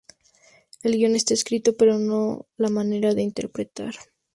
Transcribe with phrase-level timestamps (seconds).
[0.81, 3.93] El guion está escrito pero no la manera de interpretar.